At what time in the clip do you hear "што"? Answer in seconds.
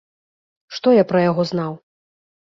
0.77-0.93